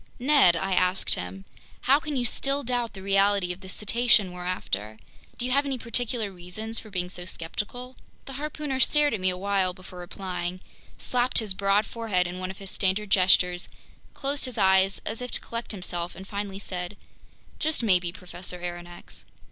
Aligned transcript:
"Ned," 0.17 0.55
I 0.55 0.73
asked 0.73 1.13
him, 1.13 1.45
"how 1.81 1.99
can 1.99 2.15
you 2.15 2.25
still 2.25 2.63
doubt 2.63 2.93
the 2.93 3.03
reality 3.03 3.53
of 3.53 3.59
this 3.61 3.73
cetacean 3.73 4.31
we're 4.31 4.45
after? 4.45 4.97
Do 5.37 5.45
you 5.45 5.51
have 5.51 5.63
any 5.63 5.77
particular 5.77 6.31
reasons 6.31 6.79
for 6.79 6.89
being 6.89 7.07
so 7.07 7.23
skeptical?" 7.25 7.95
The 8.25 8.33
harpooner 8.33 8.79
stared 8.79 9.13
at 9.13 9.19
me 9.19 9.29
awhile 9.29 9.73
before 9.75 9.99
replying, 9.99 10.61
slapped 10.97 11.37
his 11.37 11.53
broad 11.53 11.85
forehead 11.85 12.25
in 12.25 12.39
one 12.39 12.49
of 12.49 12.57
his 12.57 12.71
standard 12.71 13.11
gestures, 13.11 13.69
closed 14.15 14.45
his 14.45 14.57
eyes 14.57 15.03
as 15.05 15.21
if 15.21 15.29
to 15.29 15.39
collect 15.39 15.71
himself, 15.71 16.15
and 16.15 16.27
finally 16.27 16.57
said: 16.57 16.97
"Just 17.59 17.83
maybe, 17.83 18.11
Professor 18.11 18.59
Aronnax." 18.59 19.23